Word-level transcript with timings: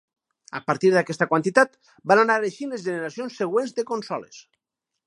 A 0.59 0.61
partir 0.69 0.89
d'aquesta 0.95 1.27
quantitat, 1.33 1.77
van 2.13 2.23
anar 2.25 2.39
eixint 2.51 2.75
les 2.75 2.87
generacions 2.89 3.39
següents 3.45 3.79
de 3.79 3.89
consoles. 3.93 4.43